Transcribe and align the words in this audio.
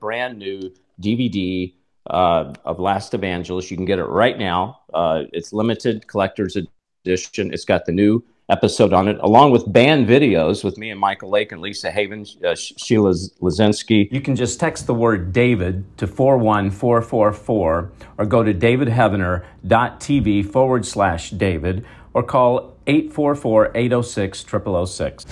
brand 0.00 0.38
new 0.38 0.72
DVD 1.00 1.74
uh, 2.08 2.52
of 2.64 2.80
Last 2.80 3.14
Evangelist. 3.14 3.70
You 3.70 3.76
can 3.76 3.86
get 3.86 3.98
it 3.98 4.04
right 4.04 4.38
now. 4.38 4.80
Uh, 4.92 5.24
it's 5.32 5.52
limited 5.52 6.06
collector's 6.06 6.56
edition. 6.56 7.52
It's 7.52 7.64
got 7.64 7.84
the 7.86 7.92
new 7.92 8.24
episode 8.50 8.94
on 8.94 9.08
it, 9.08 9.18
along 9.20 9.50
with 9.50 9.70
band 9.70 10.08
videos 10.08 10.64
with 10.64 10.78
me 10.78 10.90
and 10.90 10.98
Michael 10.98 11.28
Lake 11.30 11.52
and 11.52 11.60
Lisa 11.60 11.90
Haven, 11.90 12.24
uh, 12.44 12.54
Sheila 12.54 13.10
Lazinski. 13.42 14.10
You 14.10 14.22
can 14.22 14.34
just 14.34 14.58
text 14.58 14.86
the 14.86 14.94
word 14.94 15.32
David 15.32 15.84
to 15.98 16.06
41444 16.06 17.92
or 18.16 18.26
go 18.26 18.42
to 18.42 18.54
davidheavener.tv 18.54 20.50
forward 20.50 20.86
slash 20.86 21.30
David 21.30 21.84
or 22.14 22.22
call 22.22 22.76
844 22.86 23.72
806 23.74 24.46
0006. 24.46 25.26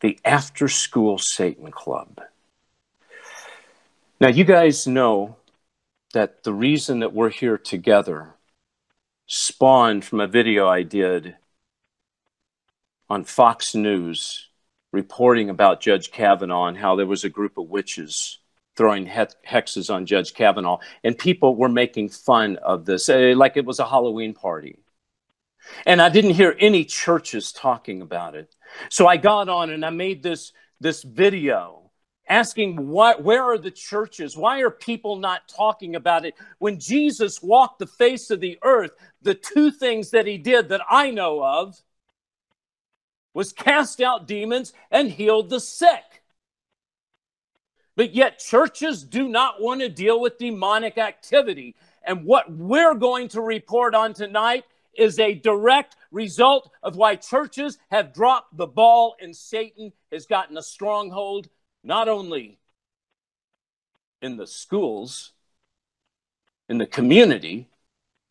The 0.00 0.18
After 0.24 0.68
School 0.68 1.16
Satan 1.16 1.70
Club. 1.70 2.20
Now, 4.22 4.28
you 4.28 4.44
guys 4.44 4.86
know 4.86 5.34
that 6.14 6.44
the 6.44 6.52
reason 6.52 7.00
that 7.00 7.12
we're 7.12 7.28
here 7.28 7.58
together 7.58 8.36
spawned 9.26 10.04
from 10.04 10.20
a 10.20 10.28
video 10.28 10.68
I 10.68 10.84
did 10.84 11.34
on 13.10 13.24
Fox 13.24 13.74
News 13.74 14.48
reporting 14.92 15.50
about 15.50 15.80
Judge 15.80 16.12
Kavanaugh 16.12 16.66
and 16.66 16.78
how 16.78 16.94
there 16.94 17.04
was 17.04 17.24
a 17.24 17.28
group 17.28 17.58
of 17.58 17.68
witches 17.68 18.38
throwing 18.76 19.08
hexes 19.08 19.92
on 19.92 20.06
Judge 20.06 20.34
Kavanaugh. 20.34 20.78
And 21.02 21.18
people 21.18 21.56
were 21.56 21.68
making 21.68 22.10
fun 22.10 22.58
of 22.58 22.84
this, 22.84 23.08
eh, 23.08 23.34
like 23.36 23.56
it 23.56 23.64
was 23.64 23.80
a 23.80 23.88
Halloween 23.88 24.34
party. 24.34 24.78
And 25.84 26.00
I 26.00 26.10
didn't 26.10 26.34
hear 26.34 26.54
any 26.60 26.84
churches 26.84 27.50
talking 27.50 28.00
about 28.00 28.36
it. 28.36 28.54
So 28.88 29.08
I 29.08 29.16
got 29.16 29.48
on 29.48 29.70
and 29.70 29.84
I 29.84 29.90
made 29.90 30.22
this, 30.22 30.52
this 30.78 31.02
video 31.02 31.81
asking 32.28 32.88
why, 32.88 33.14
where 33.16 33.42
are 33.42 33.58
the 33.58 33.70
churches? 33.70 34.36
Why 34.36 34.60
are 34.60 34.70
people 34.70 35.16
not 35.16 35.48
talking 35.48 35.96
about 35.96 36.24
it? 36.24 36.34
When 36.58 36.78
Jesus 36.78 37.42
walked 37.42 37.78
the 37.78 37.86
face 37.86 38.30
of 38.30 38.40
the 38.40 38.58
earth, 38.62 38.92
the 39.22 39.34
two 39.34 39.70
things 39.70 40.10
that 40.10 40.26
he 40.26 40.38
did 40.38 40.68
that 40.68 40.82
I 40.88 41.10
know 41.10 41.44
of 41.44 41.80
was 43.34 43.52
cast 43.52 44.00
out 44.00 44.26
demons 44.26 44.72
and 44.90 45.10
healed 45.10 45.50
the 45.50 45.60
sick. 45.60 46.22
But 47.96 48.14
yet, 48.14 48.38
churches 48.38 49.04
do 49.04 49.28
not 49.28 49.60
want 49.60 49.80
to 49.80 49.88
deal 49.88 50.20
with 50.20 50.38
demonic 50.38 50.98
activity. 50.98 51.76
And 52.04 52.24
what 52.24 52.50
we're 52.50 52.94
going 52.94 53.28
to 53.28 53.40
report 53.40 53.94
on 53.94 54.14
tonight 54.14 54.64
is 54.94 55.18
a 55.18 55.34
direct 55.34 55.96
result 56.10 56.70
of 56.82 56.96
why 56.96 57.16
churches 57.16 57.78
have 57.90 58.12
dropped 58.12 58.56
the 58.56 58.66
ball 58.66 59.16
and 59.20 59.34
Satan 59.34 59.92
has 60.10 60.26
gotten 60.26 60.56
a 60.58 60.62
stronghold 60.62 61.48
not 61.82 62.08
only 62.08 62.58
in 64.20 64.36
the 64.36 64.46
schools, 64.46 65.32
in 66.68 66.78
the 66.78 66.86
community, 66.86 67.68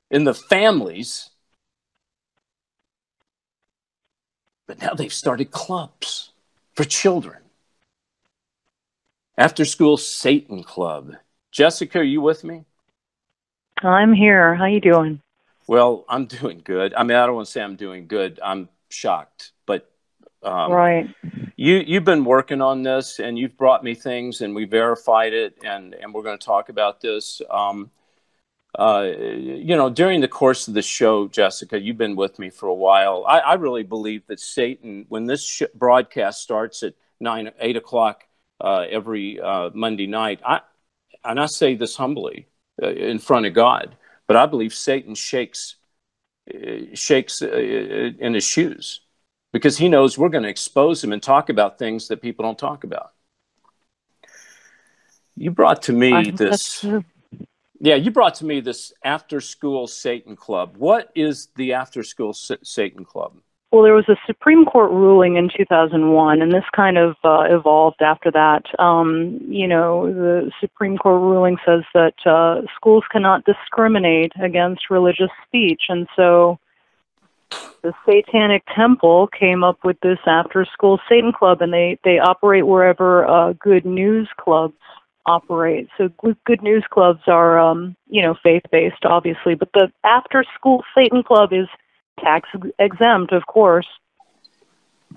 in 0.09 0.23
the 0.23 0.33
families, 0.33 1.29
but 4.67 4.81
now 4.81 4.93
they've 4.93 5.13
started 5.13 5.51
clubs 5.51 6.31
for 6.75 6.83
children. 6.83 7.39
After 9.37 9.65
school 9.65 9.97
Satan 9.97 10.63
Club. 10.63 11.15
Jessica, 11.51 11.99
are 11.99 12.03
you 12.03 12.21
with 12.21 12.43
me? 12.43 12.63
I'm 13.83 14.13
here. 14.13 14.55
How 14.55 14.65
you 14.65 14.79
doing? 14.79 15.21
Well, 15.67 16.05
I'm 16.07 16.25
doing 16.25 16.61
good. 16.63 16.93
I 16.93 17.03
mean, 17.03 17.17
I 17.17 17.25
don't 17.25 17.35
want 17.35 17.47
to 17.47 17.51
say 17.51 17.61
I'm 17.61 17.75
doing 17.75 18.07
good. 18.07 18.39
I'm 18.43 18.69
shocked, 18.89 19.51
um, 20.43 20.71
right. 20.71 21.09
You 21.55 21.83
you've 21.85 22.03
been 22.05 22.25
working 22.25 22.61
on 22.61 22.83
this, 22.83 23.19
and 23.19 23.37
you've 23.37 23.57
brought 23.57 23.83
me 23.83 23.93
things, 23.93 24.41
and 24.41 24.55
we 24.55 24.65
verified 24.65 25.33
it, 25.33 25.57
and 25.63 25.93
and 25.93 26.13
we're 26.13 26.23
going 26.23 26.37
to 26.37 26.45
talk 26.45 26.69
about 26.69 27.01
this. 27.01 27.41
Um, 27.49 27.91
uh, 28.77 29.11
you 29.17 29.75
know, 29.75 29.89
during 29.89 30.21
the 30.21 30.27
course 30.27 30.67
of 30.67 30.73
the 30.73 30.81
show, 30.81 31.27
Jessica, 31.27 31.79
you've 31.79 31.97
been 31.97 32.15
with 32.15 32.39
me 32.39 32.49
for 32.49 32.67
a 32.67 32.73
while. 32.73 33.25
I, 33.27 33.39
I 33.39 33.53
really 33.55 33.83
believe 33.83 34.25
that 34.27 34.39
Satan, 34.39 35.05
when 35.09 35.25
this 35.25 35.45
sh- 35.45 35.63
broadcast 35.75 36.41
starts 36.41 36.81
at 36.81 36.93
nine, 37.19 37.51
eight 37.59 37.75
o'clock 37.75 38.23
uh, 38.61 38.85
every 38.89 39.39
uh, 39.39 39.71
Monday 39.73 40.07
night, 40.07 40.39
I 40.45 40.61
and 41.23 41.39
I 41.39 41.45
say 41.45 41.75
this 41.75 41.95
humbly 41.95 42.47
uh, 42.81 42.89
in 42.89 43.19
front 43.19 43.45
of 43.45 43.53
God, 43.53 43.95
but 44.25 44.37
I 44.37 44.45
believe 44.45 44.73
Satan 44.73 45.13
shakes 45.15 45.75
uh, 46.51 46.95
shakes 46.95 47.41
uh, 47.41 47.51
in 47.51 48.33
his 48.33 48.43
shoes 48.43 49.01
because 49.51 49.77
he 49.77 49.89
knows 49.89 50.17
we're 50.17 50.29
going 50.29 50.43
to 50.43 50.49
expose 50.49 51.03
him 51.03 51.11
and 51.11 51.21
talk 51.21 51.49
about 51.49 51.77
things 51.77 52.07
that 52.07 52.21
people 52.21 52.43
don't 52.43 52.57
talk 52.59 52.83
about. 52.83 53.11
You 55.35 55.51
brought 55.51 55.83
to 55.83 55.93
me 55.93 56.31
this. 56.31 56.85
Yeah, 57.79 57.95
you 57.95 58.11
brought 58.11 58.35
to 58.35 58.45
me 58.45 58.59
this 58.59 58.93
after 59.03 59.41
school 59.41 59.87
Satan 59.87 60.35
Club. 60.35 60.77
What 60.77 61.11
is 61.15 61.47
the 61.55 61.73
after 61.73 62.03
school 62.03 62.33
Satan 62.33 63.05
Club? 63.05 63.37
Well, 63.71 63.83
there 63.83 63.93
was 63.93 64.09
a 64.09 64.17
Supreme 64.27 64.65
Court 64.65 64.91
ruling 64.91 65.37
in 65.37 65.49
2001, 65.55 66.41
and 66.41 66.51
this 66.51 66.65
kind 66.75 66.97
of 66.97 67.15
uh, 67.23 67.45
evolved 67.49 68.01
after 68.01 68.29
that. 68.29 68.63
Um, 68.79 69.39
you 69.47 69.65
know, 69.65 70.13
the 70.13 70.51
Supreme 70.59 70.97
Court 70.97 71.21
ruling 71.21 71.57
says 71.65 71.83
that 71.93 72.15
uh, 72.25 72.63
schools 72.75 73.05
cannot 73.09 73.45
discriminate 73.45 74.33
against 74.43 74.89
religious 74.89 75.29
speech, 75.47 75.83
and 75.87 76.05
so 76.17 76.59
the 77.83 77.93
Satanic 78.05 78.63
Temple 78.75 79.27
came 79.27 79.63
up 79.63 79.79
with 79.83 79.97
this 80.01 80.19
after 80.25 80.65
school 80.65 80.99
Satan 81.09 81.31
Club, 81.31 81.61
and 81.61 81.73
they, 81.73 81.97
they 82.03 82.19
operate 82.19 82.67
wherever 82.67 83.25
uh, 83.25 83.53
good 83.53 83.85
news 83.85 84.29
clubs 84.39 84.75
operate. 85.25 85.87
So 85.97 86.09
good, 86.19 86.37
good 86.45 86.61
news 86.61 86.85
clubs 86.91 87.21
are, 87.27 87.59
um, 87.59 87.95
you 88.07 88.21
know, 88.21 88.35
faith 88.43 88.63
based, 88.71 89.03
obviously, 89.03 89.55
but 89.55 89.69
the 89.73 89.91
after 90.03 90.43
school 90.55 90.83
Satan 90.95 91.23
Club 91.23 91.53
is 91.53 91.67
tax 92.19 92.49
exempt, 92.77 93.33
of 93.33 93.45
course. 93.47 93.87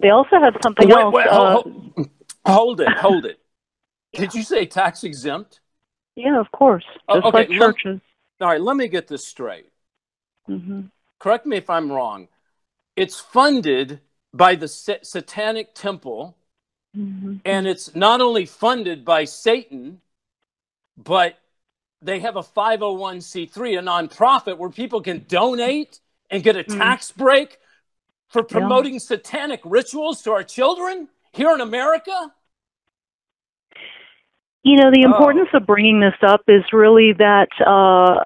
They 0.01 0.11
also 0.11 0.37
have 0.43 0.55
something 0.63 0.89
wait, 0.89 0.97
else. 0.97 1.15
Wait, 1.15 1.27
uh, 1.27 1.53
hold, 1.53 2.09
hold, 2.47 2.81
it, 2.81 2.89
hold 2.97 3.27
it. 3.27 3.39
Did 4.15 4.35
you 4.35 4.43
say 4.43 4.67
tax 4.67 5.05
exempt? 5.05 5.61
Yeah, 6.17 6.41
of 6.41 6.51
course. 6.53 6.85
Oh, 7.09 7.17
Just 7.17 7.27
okay, 7.27 7.39
like 7.39 7.51
churches. 7.51 8.01
Let, 8.41 8.47
all 8.47 8.53
right, 8.53 8.61
let 8.61 8.77
me 8.77 8.89
get 8.89 9.07
this 9.07 9.27
straight. 9.27 9.67
Mm-hmm 10.49 10.83
correct 11.25 11.47
me 11.47 11.57
if 11.57 11.71
I'm 11.71 11.91
wrong, 11.91 12.29
it's 12.97 13.19
funded 13.19 14.01
by 14.35 14.57
the 14.57 14.69
Satanic 14.69 15.75
Temple, 15.75 16.37
mm-hmm. 16.95 17.37
and 17.47 17.67
it's 17.67 17.97
not 17.97 18.21
only 18.21 18.45
funded 18.45 19.07
by 19.07 19.25
Satan, 19.25 20.03
but 20.99 21.39
they 22.03 22.19
have 22.19 22.37
a 22.37 22.43
501c3, 22.43 23.79
a 23.79 23.83
nonprofit 23.83 24.59
where 24.59 24.69
people 24.69 25.01
can 25.01 25.25
donate 25.27 25.99
and 26.29 26.43
get 26.43 26.59
a 26.59 26.65
mm. 26.65 26.77
tax 26.77 27.11
break 27.11 27.57
for 28.29 28.43
promoting 28.43 28.93
yeah. 28.93 28.99
satanic 28.99 29.61
rituals 29.65 30.21
to 30.25 30.33
our 30.33 30.45
children 30.45 31.09
here 31.33 31.55
in 31.55 31.63
America? 31.63 32.35
You 34.67 34.77
know, 34.77 34.91
the 34.91 35.03
importance 35.03 35.51
oh. 35.53 35.59
of 35.59 35.67
bringing 35.67 36.01
this 36.01 36.15
up 36.23 36.45
is 36.49 36.65
really 36.73 37.13
that, 37.13 37.49
uh, 37.61 38.25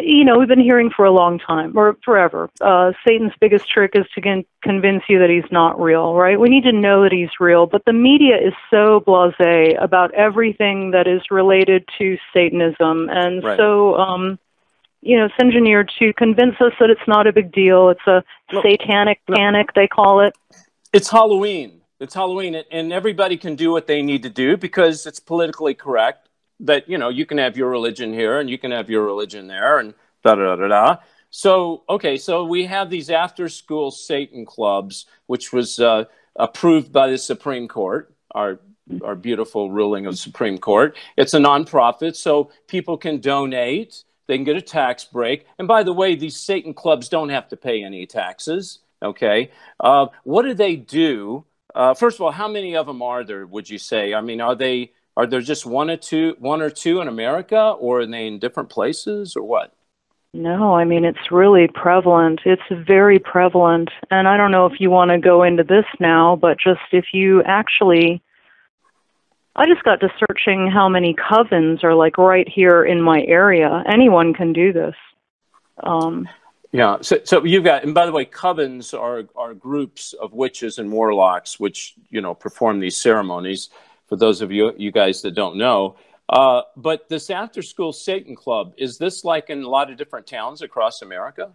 you 0.00 0.24
know, 0.24 0.38
we've 0.38 0.48
been 0.48 0.58
hearing 0.58 0.88
for 0.88 1.04
a 1.04 1.10
long 1.10 1.38
time 1.38 1.76
or 1.76 1.98
forever. 2.02 2.48
Uh, 2.58 2.92
Satan's 3.06 3.34
biggest 3.38 3.68
trick 3.68 3.90
is 3.94 4.06
to 4.14 4.22
con- 4.22 4.46
convince 4.62 5.02
you 5.10 5.18
that 5.18 5.28
he's 5.28 5.50
not 5.52 5.78
real, 5.78 6.14
right? 6.14 6.40
We 6.40 6.48
need 6.48 6.64
to 6.64 6.72
know 6.72 7.02
that 7.02 7.12
he's 7.12 7.28
real, 7.38 7.66
but 7.66 7.84
the 7.84 7.92
media 7.92 8.36
is 8.36 8.54
so 8.70 9.00
blase 9.00 9.76
about 9.78 10.14
everything 10.14 10.92
that 10.92 11.06
is 11.06 11.20
related 11.30 11.86
to 11.98 12.16
Satanism. 12.32 13.10
And 13.10 13.44
right. 13.44 13.58
so, 13.58 13.96
um, 13.96 14.38
you 15.02 15.18
know, 15.18 15.26
it's 15.26 15.34
engineered 15.38 15.92
to 15.98 16.14
convince 16.14 16.54
us 16.62 16.72
that 16.80 16.88
it's 16.88 17.06
not 17.06 17.26
a 17.26 17.32
big 17.34 17.52
deal. 17.52 17.90
It's 17.90 18.06
a 18.06 18.24
satanic 18.62 19.20
panic, 19.30 19.74
they 19.74 19.86
call 19.86 20.20
it. 20.20 20.34
It's 20.94 21.10
Halloween 21.10 21.82
it's 22.04 22.14
Halloween, 22.14 22.54
and 22.70 22.92
everybody 22.92 23.36
can 23.36 23.56
do 23.56 23.72
what 23.72 23.86
they 23.86 24.02
need 24.02 24.22
to 24.22 24.30
do 24.30 24.56
because 24.56 25.06
it's 25.06 25.18
politically 25.18 25.74
correct. 25.74 26.28
That 26.60 26.88
you 26.88 26.98
know, 26.98 27.08
you 27.08 27.26
can 27.26 27.38
have 27.38 27.56
your 27.56 27.68
religion 27.68 28.12
here, 28.12 28.38
and 28.38 28.48
you 28.48 28.58
can 28.58 28.70
have 28.70 28.88
your 28.88 29.02
religion 29.04 29.48
there, 29.48 29.78
and 29.78 29.94
da 30.22 30.36
da 30.36 30.54
da 30.54 30.68
da. 30.68 30.96
So 31.30 31.82
okay, 31.88 32.16
so 32.16 32.44
we 32.44 32.66
have 32.66 32.90
these 32.90 33.10
after-school 33.10 33.90
Satan 33.90 34.44
clubs, 34.46 35.06
which 35.26 35.52
was 35.52 35.80
uh, 35.80 36.04
approved 36.36 36.92
by 36.92 37.08
the 37.10 37.18
Supreme 37.18 37.66
Court. 37.66 38.14
Our 38.32 38.60
our 39.02 39.16
beautiful 39.16 39.70
ruling 39.70 40.06
of 40.06 40.18
Supreme 40.18 40.58
Court. 40.58 40.96
It's 41.16 41.34
a 41.34 41.38
nonprofit, 41.38 42.14
so 42.14 42.50
people 42.68 42.96
can 42.96 43.18
donate. 43.18 44.04
They 44.26 44.36
can 44.36 44.44
get 44.44 44.56
a 44.56 44.62
tax 44.62 45.04
break. 45.04 45.46
And 45.58 45.66
by 45.66 45.82
the 45.82 45.92
way, 45.92 46.14
these 46.14 46.36
Satan 46.36 46.72
clubs 46.72 47.08
don't 47.08 47.30
have 47.30 47.48
to 47.48 47.56
pay 47.56 47.82
any 47.82 48.06
taxes. 48.06 48.78
Okay, 49.02 49.50
uh, 49.80 50.06
what 50.22 50.42
do 50.42 50.54
they 50.54 50.76
do? 50.76 51.44
Uh, 51.74 51.94
first 51.94 52.16
of 52.16 52.22
all, 52.22 52.30
how 52.30 52.48
many 52.48 52.76
of 52.76 52.86
them 52.86 53.02
are 53.02 53.24
there? 53.24 53.46
Would 53.46 53.68
you 53.68 53.78
say? 53.78 54.14
I 54.14 54.20
mean, 54.20 54.40
are 54.40 54.54
they 54.54 54.92
are 55.16 55.26
there 55.26 55.40
just 55.40 55.66
one 55.66 55.90
or 55.90 55.96
two, 55.96 56.36
one 56.38 56.62
or 56.62 56.70
two 56.70 57.00
in 57.00 57.08
America, 57.08 57.74
or 57.78 58.00
are 58.00 58.06
they 58.06 58.26
in 58.26 58.38
different 58.38 58.68
places, 58.68 59.36
or 59.36 59.42
what? 59.42 59.74
No, 60.32 60.74
I 60.74 60.84
mean 60.84 61.04
it's 61.04 61.30
really 61.30 61.68
prevalent. 61.68 62.40
It's 62.44 62.62
very 62.70 63.20
prevalent, 63.20 63.90
and 64.10 64.26
I 64.26 64.36
don't 64.36 64.50
know 64.50 64.66
if 64.66 64.80
you 64.80 64.90
want 64.90 65.12
to 65.12 65.18
go 65.18 65.44
into 65.44 65.62
this 65.62 65.84
now, 66.00 66.34
but 66.34 66.58
just 66.58 66.80
if 66.90 67.06
you 67.12 67.42
actually 67.44 68.20
I 69.56 69.66
just 69.66 69.84
got 69.84 70.00
to 70.00 70.08
searching 70.18 70.68
how 70.68 70.88
many 70.88 71.14
covens 71.14 71.84
are 71.84 71.94
like 71.94 72.18
right 72.18 72.48
here 72.48 72.84
in 72.84 73.00
my 73.00 73.22
area. 73.22 73.84
Anyone 73.86 74.34
can 74.34 74.52
do 74.52 74.72
this. 74.72 74.96
Um, 75.80 76.28
yeah. 76.74 76.96
So, 77.02 77.20
so 77.22 77.44
you've 77.44 77.62
got, 77.62 77.84
and 77.84 77.94
by 77.94 78.04
the 78.04 78.10
way, 78.10 78.24
covens 78.24 78.98
are 78.98 79.28
are 79.36 79.54
groups 79.54 80.12
of 80.12 80.32
witches 80.32 80.80
and 80.80 80.90
warlocks 80.90 81.60
which 81.60 81.94
you 82.10 82.20
know 82.20 82.34
perform 82.34 82.80
these 82.80 82.96
ceremonies. 82.96 83.70
For 84.08 84.16
those 84.16 84.40
of 84.40 84.50
you 84.50 84.74
you 84.76 84.90
guys 84.90 85.22
that 85.22 85.36
don't 85.36 85.56
know, 85.56 85.96
uh, 86.28 86.62
but 86.76 87.08
this 87.08 87.30
after 87.30 87.62
school 87.62 87.92
Satan 87.92 88.34
club 88.34 88.74
is 88.76 88.98
this 88.98 89.24
like 89.24 89.50
in 89.50 89.62
a 89.62 89.68
lot 89.68 89.88
of 89.88 89.96
different 89.96 90.26
towns 90.26 90.62
across 90.62 91.00
America? 91.00 91.52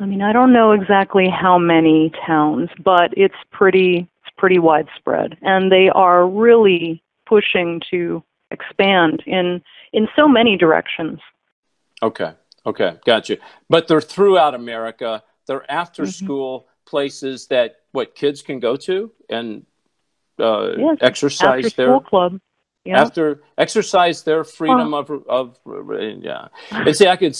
I 0.00 0.06
mean, 0.06 0.22
I 0.22 0.32
don't 0.32 0.52
know 0.54 0.72
exactly 0.72 1.28
how 1.28 1.58
many 1.58 2.10
towns, 2.26 2.70
but 2.82 3.12
it's 3.18 3.34
pretty 3.52 4.08
it's 4.24 4.34
pretty 4.38 4.58
widespread, 4.58 5.36
and 5.42 5.70
they 5.70 5.90
are 5.90 6.26
really 6.26 7.02
pushing 7.26 7.82
to 7.90 8.22
expand 8.50 9.22
in 9.26 9.60
in 9.92 10.08
so 10.16 10.26
many 10.26 10.56
directions. 10.56 11.20
Okay. 12.02 12.32
Okay, 12.66 12.96
gotcha. 13.06 13.38
But 13.70 13.86
they're 13.86 14.00
throughout 14.00 14.54
America. 14.54 15.22
They're 15.46 15.70
after 15.70 16.02
mm-hmm. 16.02 16.24
school 16.24 16.68
places 16.84 17.46
that 17.48 17.76
what 17.92 18.14
kids 18.14 18.42
can 18.42 18.60
go 18.60 18.76
to 18.76 19.12
and 19.28 19.64
uh, 20.38 20.72
yes, 20.76 20.98
exercise 21.00 21.66
after 21.66 21.76
their 21.76 21.86
school 21.86 22.00
club. 22.00 22.40
Yeah. 22.84 23.02
After 23.02 23.42
exercise 23.58 24.22
their 24.22 24.44
freedom 24.44 24.94
of 24.94 25.10
of 25.28 25.58
yeah, 26.20 26.48
and 26.70 26.94
see, 26.94 27.08
I 27.08 27.16
could 27.16 27.36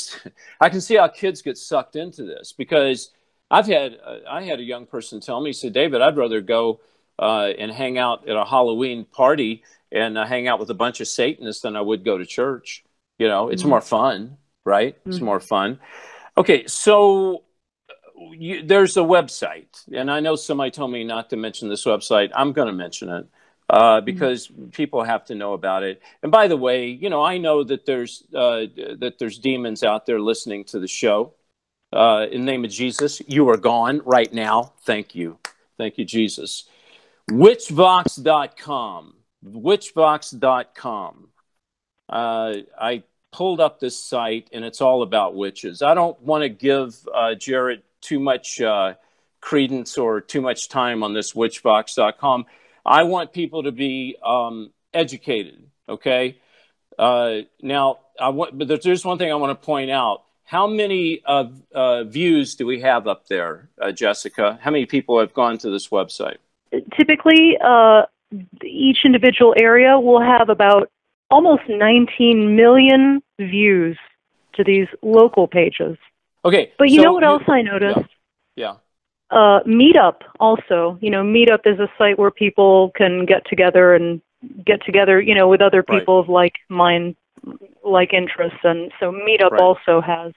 I 0.60 0.68
can 0.68 0.80
see 0.80 0.96
how 0.96 1.06
kids 1.08 1.40
get 1.40 1.56
sucked 1.56 1.94
into 1.94 2.24
this 2.24 2.52
because 2.52 3.12
I've 3.48 3.66
had 3.66 3.98
uh, 4.04 4.18
I 4.28 4.42
had 4.42 4.58
a 4.58 4.64
young 4.64 4.86
person 4.86 5.20
tell 5.20 5.40
me, 5.40 5.50
he 5.50 5.52
said, 5.52 5.72
David, 5.72 6.02
I'd 6.02 6.16
rather 6.16 6.40
go 6.40 6.80
uh, 7.18 7.52
and 7.58 7.70
hang 7.70 7.96
out 7.96 8.28
at 8.28 8.36
a 8.36 8.44
Halloween 8.44 9.04
party 9.04 9.62
and 9.92 10.18
uh, 10.18 10.26
hang 10.26 10.48
out 10.48 10.58
with 10.58 10.70
a 10.70 10.74
bunch 10.74 11.00
of 11.00 11.06
Satanists 11.06 11.62
than 11.62 11.76
I 11.76 11.80
would 11.80 12.04
go 12.04 12.18
to 12.18 12.26
church. 12.26 12.84
You 13.18 13.28
know, 13.28 13.48
it's 13.48 13.62
mm-hmm. 13.62 13.70
more 13.70 13.80
fun 13.80 14.38
right? 14.66 14.98
Mm-hmm. 14.98 15.10
It's 15.10 15.20
more 15.20 15.40
fun. 15.40 15.78
Okay, 16.36 16.66
so 16.66 17.44
you, 18.32 18.62
there's 18.62 18.96
a 18.96 19.00
website, 19.00 19.82
and 19.92 20.10
I 20.10 20.20
know 20.20 20.36
somebody 20.36 20.70
told 20.70 20.90
me 20.90 21.04
not 21.04 21.30
to 21.30 21.36
mention 21.36 21.68
this 21.68 21.84
website. 21.84 22.30
I'm 22.34 22.52
going 22.52 22.66
to 22.66 22.74
mention 22.74 23.08
it 23.08 23.26
uh, 23.70 23.96
mm-hmm. 23.96 24.04
because 24.04 24.48
mm-hmm. 24.48 24.68
people 24.68 25.02
have 25.04 25.24
to 25.26 25.34
know 25.34 25.54
about 25.54 25.82
it. 25.82 26.02
And 26.22 26.30
by 26.30 26.48
the 26.48 26.56
way, 26.56 26.88
you 26.88 27.10
know, 27.10 27.22
I 27.22 27.38
know 27.38 27.64
that 27.64 27.86
there's 27.86 28.24
uh, 28.34 28.66
that 28.98 29.14
there's 29.18 29.38
demons 29.38 29.82
out 29.82 30.06
there 30.06 30.20
listening 30.20 30.64
to 30.64 30.78
the 30.78 30.88
show. 30.88 31.34
Uh, 31.92 32.26
in 32.30 32.44
the 32.44 32.52
name 32.52 32.64
of 32.64 32.70
Jesus, 32.70 33.22
you 33.26 33.48
are 33.48 33.56
gone 33.56 34.02
right 34.04 34.32
now. 34.32 34.72
Thank 34.82 35.14
you, 35.14 35.38
thank 35.78 35.98
you, 35.98 36.04
Jesus. 36.04 36.68
Witchvox.com. 37.30 39.14
Witchvox.com. 39.44 41.28
Uh, 42.08 42.54
I 42.78 43.02
pulled 43.36 43.60
up 43.60 43.78
this 43.78 44.02
site 44.02 44.48
and 44.50 44.64
it's 44.64 44.80
all 44.80 45.02
about 45.02 45.34
witches. 45.34 45.82
I 45.82 45.92
don't 45.92 46.18
want 46.22 46.42
to 46.42 46.48
give 46.48 46.96
uh, 47.14 47.34
Jared 47.34 47.82
too 48.00 48.18
much 48.18 48.62
uh, 48.62 48.94
credence 49.42 49.98
or 49.98 50.22
too 50.22 50.40
much 50.40 50.70
time 50.70 51.02
on 51.02 51.12
this 51.12 51.34
Witchvox.com. 51.34 52.46
I 52.86 53.02
want 53.02 53.34
people 53.34 53.64
to 53.64 53.72
be 53.72 54.16
um, 54.24 54.72
educated, 54.94 55.66
okay? 55.86 56.38
Uh, 56.98 57.40
now, 57.60 57.98
I 58.18 58.30
want, 58.30 58.56
but 58.56 58.82
there's 58.82 59.04
one 59.04 59.18
thing 59.18 59.30
I 59.30 59.34
want 59.34 59.60
to 59.60 59.66
point 59.66 59.90
out. 59.90 60.22
How 60.44 60.66
many 60.66 61.20
uh, 61.26 62.04
views 62.04 62.54
do 62.54 62.64
we 62.64 62.80
have 62.80 63.06
up 63.06 63.26
there, 63.26 63.68
uh, 63.78 63.92
Jessica? 63.92 64.58
How 64.62 64.70
many 64.70 64.86
people 64.86 65.20
have 65.20 65.34
gone 65.34 65.58
to 65.58 65.68
this 65.68 65.88
website? 65.88 66.38
Typically, 66.96 67.58
uh, 67.62 68.02
each 68.64 68.98
individual 69.04 69.54
area 69.58 70.00
will 70.00 70.22
have 70.22 70.48
about 70.48 70.88
almost 71.30 71.62
19 71.68 72.56
million 72.56 73.22
views 73.38 73.98
to 74.54 74.64
these 74.64 74.88
local 75.02 75.46
pages. 75.46 75.96
Okay. 76.44 76.72
But 76.78 76.90
you 76.90 76.96
so 76.96 77.04
know 77.04 77.12
what 77.12 77.22
you, 77.22 77.28
else 77.28 77.42
I 77.48 77.62
noticed? 77.62 78.08
Yeah. 78.54 78.74
yeah. 79.30 79.36
Uh, 79.36 79.62
Meetup 79.64 80.20
also. 80.38 80.98
You 81.00 81.10
know, 81.10 81.22
Meetup 81.22 81.66
is 81.66 81.78
a 81.80 81.88
site 81.98 82.18
where 82.18 82.30
people 82.30 82.92
can 82.96 83.26
get 83.26 83.46
together 83.48 83.94
and 83.94 84.20
get 84.64 84.84
together, 84.84 85.20
you 85.20 85.34
know, 85.34 85.48
with 85.48 85.60
other 85.60 85.82
people 85.82 86.18
right. 86.18 86.24
of 86.24 86.28
like 86.28 86.54
mind, 86.68 87.16
like 87.84 88.12
interests, 88.12 88.58
and 88.62 88.92
so 89.00 89.10
Meetup 89.10 89.52
right. 89.52 89.60
also 89.60 90.00
has 90.00 90.32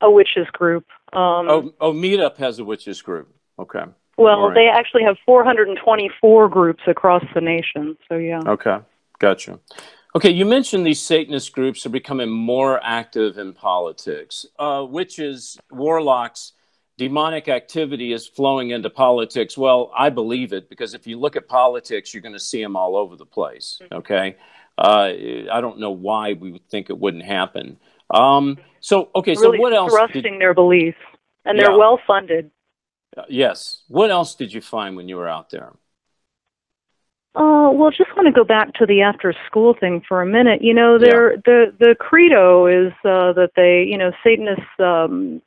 a 0.00 0.10
witches 0.10 0.46
group. 0.52 0.84
Um, 1.12 1.48
oh, 1.48 1.74
oh, 1.80 1.92
Meetup 1.92 2.36
has 2.36 2.58
a 2.58 2.64
witches 2.64 3.00
group. 3.00 3.34
Okay. 3.58 3.84
Well, 4.16 4.48
right. 4.48 4.54
they 4.54 4.68
actually 4.68 5.04
have 5.04 5.16
424 5.24 6.48
groups 6.48 6.82
across 6.86 7.24
the 7.34 7.40
nation. 7.40 7.96
So 8.08 8.16
yeah. 8.16 8.40
Okay. 8.46 8.78
Gotcha. 9.18 9.60
Okay, 10.16 10.30
you 10.30 10.44
mentioned 10.44 10.86
these 10.86 11.02
Satanist 11.02 11.52
groups 11.52 11.84
are 11.86 11.90
becoming 11.90 12.30
more 12.30 12.80
active 12.84 13.36
in 13.36 13.52
politics, 13.52 14.46
uh, 14.60 14.86
witches, 14.88 15.58
warlocks, 15.72 16.52
demonic 16.96 17.48
activity 17.48 18.12
is 18.12 18.26
flowing 18.26 18.70
into 18.70 18.90
politics. 18.90 19.58
Well, 19.58 19.90
I 19.96 20.10
believe 20.10 20.52
it 20.52 20.68
because 20.68 20.94
if 20.94 21.06
you 21.06 21.18
look 21.18 21.34
at 21.36 21.48
politics, 21.48 22.14
you're 22.14 22.22
going 22.22 22.34
to 22.34 22.40
see 22.40 22.62
them 22.62 22.76
all 22.76 22.96
over 22.96 23.16
the 23.16 23.26
place. 23.26 23.78
Mm-hmm. 23.82 23.94
Okay, 23.94 24.36
uh, 24.78 25.10
I 25.52 25.60
don't 25.60 25.80
know 25.80 25.90
why 25.90 26.34
we 26.34 26.52
would 26.52 26.68
think 26.68 26.90
it 26.90 26.98
wouldn't 26.98 27.24
happen. 27.24 27.78
Um, 28.10 28.58
so, 28.80 29.10
okay, 29.16 29.34
so 29.34 29.56
what 29.56 29.72
else? 29.72 29.92
Thrusting 29.92 30.22
did... 30.22 30.40
their 30.40 30.54
beliefs, 30.54 30.98
and 31.44 31.58
they're 31.58 31.72
yeah. 31.72 31.76
well 31.76 31.98
funded. 32.06 32.50
Uh, 33.16 33.22
yes. 33.28 33.82
What 33.88 34.10
else 34.10 34.34
did 34.34 34.52
you 34.52 34.60
find 34.60 34.96
when 34.96 35.08
you 35.08 35.16
were 35.16 35.28
out 35.28 35.50
there? 35.50 35.72
Oh, 37.36 37.72
well, 37.72 37.90
just 37.90 38.14
want 38.16 38.26
to 38.26 38.32
go 38.32 38.44
back 38.44 38.74
to 38.74 38.86
the 38.86 39.02
after 39.02 39.34
school 39.46 39.74
thing 39.74 40.02
for 40.06 40.22
a 40.22 40.26
minute. 40.26 40.62
You 40.62 40.72
know, 40.72 40.98
their 40.98 41.32
yeah. 41.32 41.40
the 41.44 41.74
the 41.80 41.94
credo 41.98 42.66
is 42.66 42.92
uh, 43.04 43.32
that 43.32 43.50
they, 43.56 43.82
you 43.90 43.98
know, 43.98 44.12
Satanists 44.22 44.62
um, 44.78 45.42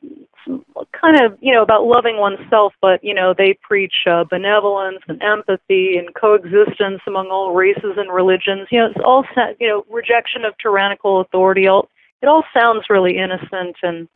kind 0.92 1.22
of, 1.22 1.38
you 1.40 1.54
know, 1.54 1.62
about 1.62 1.86
loving 1.86 2.18
oneself, 2.18 2.74
but 2.82 3.02
you 3.04 3.14
know, 3.14 3.34
they 3.38 3.58
preach 3.62 3.94
uh, 4.06 4.26
benevolence 4.30 5.00
and 5.08 5.22
empathy 5.22 5.98
and 5.98 6.14
coexistence 6.14 7.02
among 7.08 7.28
all 7.28 7.54
races 7.54 7.94
and 7.96 8.12
religions. 8.14 8.68
You 8.70 8.80
know, 8.80 8.88
it's 8.88 9.00
all, 9.06 9.26
you 9.58 9.68
know, 9.70 9.86
rejection 9.90 10.44
of 10.44 10.58
tyrannical 10.58 11.22
authority. 11.22 11.68
All 11.68 11.88
it 12.22 12.28
all 12.28 12.44
sounds 12.54 12.90
really 12.90 13.18
innocent 13.18 13.78
and 13.82 14.10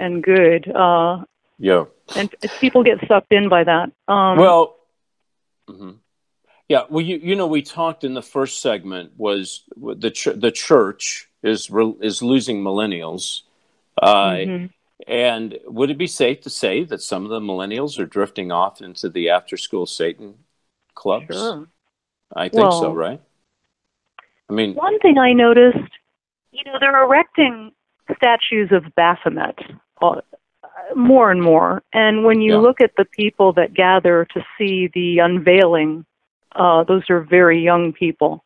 and 0.00 0.20
good. 0.20 0.68
Uh, 0.68 1.22
yeah. 1.60 1.84
And 2.16 2.34
people 2.60 2.82
get 2.82 2.98
sucked 3.06 3.32
in 3.32 3.48
by 3.48 3.62
that. 3.62 3.92
Um, 4.08 4.38
well. 4.38 4.74
Mm-hmm. 5.68 5.90
Yeah, 6.68 6.82
well, 6.90 7.04
you 7.04 7.16
you 7.16 7.34
know, 7.34 7.46
we 7.46 7.62
talked 7.62 8.04
in 8.04 8.12
the 8.12 8.22
first 8.22 8.60
segment 8.60 9.12
was 9.16 9.64
the 9.76 10.10
ch- 10.10 10.36
the 10.36 10.52
church 10.52 11.28
is 11.42 11.70
re- 11.70 11.96
is 12.02 12.22
losing 12.22 12.62
millennials, 12.62 13.42
uh, 14.02 14.32
mm-hmm. 14.32 14.66
and 15.10 15.58
would 15.64 15.90
it 15.90 15.96
be 15.96 16.06
safe 16.06 16.42
to 16.42 16.50
say 16.50 16.84
that 16.84 17.00
some 17.00 17.24
of 17.24 17.30
the 17.30 17.40
millennials 17.40 17.98
are 17.98 18.04
drifting 18.04 18.52
off 18.52 18.82
into 18.82 19.08
the 19.08 19.30
after 19.30 19.56
school 19.56 19.86
Satan 19.86 20.34
clubs? 20.94 21.34
Sure. 21.34 21.68
I 22.36 22.50
think 22.50 22.64
well, 22.64 22.80
so, 22.80 22.92
right? 22.92 23.22
I 24.50 24.52
mean, 24.52 24.74
one 24.74 24.98
thing 24.98 25.16
I 25.16 25.32
noticed, 25.32 25.78
you 26.52 26.64
know, 26.64 26.76
they're 26.78 27.02
erecting 27.02 27.72
statues 28.14 28.72
of 28.72 28.84
Baphomet 28.94 29.58
uh, 30.02 30.20
more 30.94 31.30
and 31.30 31.42
more, 31.42 31.82
and 31.94 32.24
when 32.24 32.42
you 32.42 32.52
yeah. 32.52 32.58
look 32.58 32.82
at 32.82 32.92
the 32.98 33.06
people 33.06 33.54
that 33.54 33.72
gather 33.72 34.26
to 34.34 34.44
see 34.58 34.90
the 34.92 35.20
unveiling 35.20 36.04
uh, 36.54 36.84
those 36.84 37.08
are 37.10 37.20
very 37.20 37.62
young 37.62 37.92
people. 37.92 38.44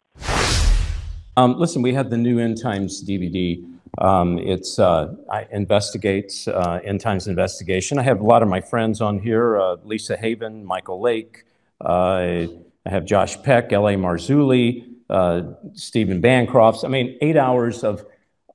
Um, 1.37 1.59
listen, 1.59 1.81
we 1.83 1.95
have 1.95 2.11
the 2.11 2.17
new 2.17 2.39
End 2.39 2.61
Times 2.61 3.03
DVD. 3.03 3.65
Um, 3.99 4.39
it's 4.39 4.79
uh, 4.79 5.15
investigates 5.51 6.49
uh, 6.49 6.81
End 6.85 7.01
Times 7.01 7.27
investigation. 7.27 7.99
I 7.99 8.03
have 8.03 8.21
a 8.21 8.25
lot 8.25 8.43
of 8.43 8.49
my 8.49 8.61
friends 8.61 9.01
on 9.01 9.19
here: 9.19 9.59
uh, 9.59 9.77
Lisa 9.85 10.17
Haven, 10.17 10.65
Michael 10.65 11.01
Lake. 11.01 11.45
Uh, 11.81 12.47
I 12.85 12.91
have 12.91 13.05
Josh 13.05 13.41
Peck, 13.43 13.73
L.A. 13.73 13.95
Marzulli, 13.95 14.87
uh, 15.09 15.43
Stephen 15.75 16.21
Bancroft. 16.21 16.85
I 16.85 16.89
mean, 16.89 17.17
eight 17.21 17.37
hours 17.37 17.85
of 17.85 18.05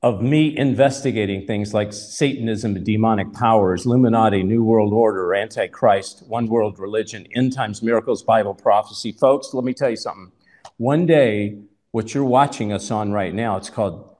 of 0.03 0.21
me 0.21 0.55
investigating 0.55 1.45
things 1.47 1.73
like 1.73 1.91
Satanism 1.91 2.83
demonic 2.83 3.33
powers, 3.33 3.85
Illuminati, 3.85 4.43
New 4.43 4.63
World 4.63 4.93
Order, 4.93 5.33
Antichrist, 5.33 6.23
One 6.27 6.47
World 6.47 6.79
Religion, 6.79 7.27
End 7.35 7.53
Times 7.53 7.81
Miracles, 7.81 8.23
Bible 8.23 8.53
Prophecy. 8.53 9.11
Folks, 9.11 9.53
let 9.53 9.63
me 9.63 9.73
tell 9.73 9.89
you 9.89 9.95
something. 9.95 10.31
One 10.77 11.05
day, 11.05 11.59
what 11.91 12.13
you're 12.13 12.23
watching 12.23 12.71
us 12.71 12.91
on 12.91 13.11
right 13.11 13.33
now, 13.33 13.57
it's 13.57 13.69
called, 13.69 14.15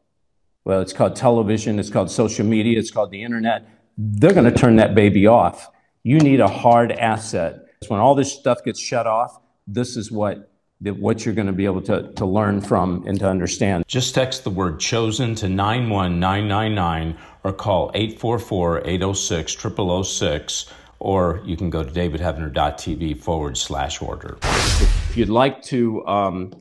well, 0.66 0.82
it's 0.82 0.94
called 0.94 1.16
television, 1.16 1.78
it's 1.80 1.90
called 1.90 2.10
social 2.10 2.46
media, 2.46 2.80
it's 2.80 2.92
called 2.92 3.12
the 3.12 3.22
internet. 3.22 3.68
They're 3.98 4.34
going 4.34 4.52
to 4.52 4.58
turn 4.58 4.78
that 4.78 4.96
baby 4.96 5.28
off. 5.28 5.70
You 6.04 6.20
need 6.20 6.40
a 6.40 6.48
hard 6.48 6.92
asset. 6.92 7.60
When 7.88 8.00
all 8.00 8.16
this 8.16 8.34
stuff 8.34 8.64
gets 8.64 8.80
shut 8.80 9.06
off, 9.06 9.40
this 9.68 9.96
is 9.96 10.12
what 10.12 10.52
that 10.82 10.98
what 10.98 11.26
you're 11.26 11.34
going 11.34 11.48
to 11.48 11.54
be 11.54 11.66
able 11.66 11.82
to, 11.82 12.12
to 12.14 12.26
learn 12.26 12.62
from 12.62 13.04
and 13.08 13.20
to 13.20 13.28
understand. 13.28 13.86
Just 13.88 14.14
text 14.14 14.44
the 14.44 14.50
word 14.50 14.80
chosen 14.80 15.34
to 15.36 15.50
91999 15.50 17.18
or 17.44 17.54
call 17.54 17.92
844 17.96 18.88
806 18.88 19.58
0006 20.08 20.66
or 21.00 21.42
you 21.46 21.56
can 21.56 21.70
go 21.70 21.84
to 21.84 21.92
davidheavener.tv 21.92 23.22
forward 23.22 23.58
slash 23.58 24.02
order. 24.02 24.38
if 24.42 25.16
you'd 25.16 25.30
like 25.30 25.62
to 25.62 26.06
um, 26.08 26.52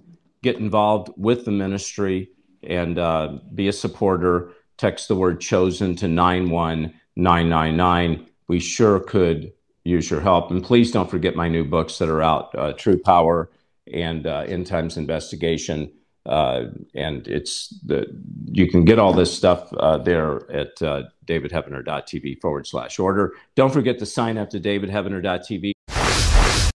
get 0.42 0.56
involved 0.56 1.11
with 1.16 1.44
the 1.44 1.50
ministry 1.50 2.30
and 2.62 2.99
uh, 2.99 3.38
be 3.54 3.68
a 3.68 3.73
supporter, 3.73 4.52
text 4.76 5.08
the 5.08 5.16
word 5.16 5.40
chosen 5.40 5.96
to 5.96 6.08
91999. 6.08 8.26
We 8.49 8.61
sure 8.61 9.00
could 9.00 9.52
use 9.85 10.11
your 10.11 10.20
help. 10.20 10.50
And 10.50 10.62
please 10.62 10.90
don't 10.90 11.11
forget 11.11 11.35
my 11.35 11.49
new 11.49 11.64
books 11.64 11.99
that 11.99 12.08
are 12.08 12.23
out 12.23 12.56
uh, 12.58 12.73
True 12.75 12.99
Power 12.99 13.50
and 13.92 14.26
uh, 14.26 14.44
End 14.46 14.66
Times 14.66 14.96
Investigation. 14.96 15.92
Uh, 16.24 16.70
and 16.94 17.28
it's 17.28 17.68
the 17.84 18.04
you 18.46 18.68
can 18.68 18.84
get 18.84 18.98
all 18.98 19.12
this 19.12 19.32
stuff 19.32 19.72
uh, 19.74 19.96
there 19.96 20.50
at 20.50 20.82
uh, 20.82 21.04
davidheavener.tv 21.24 22.40
forward 22.40 22.66
slash 22.66 22.98
order. 22.98 23.32
Don't 23.54 23.72
forget 23.72 24.00
to 24.00 24.06
sign 24.06 24.36
up 24.36 24.50
to 24.50 24.58
davidheavener.tv 24.58 25.75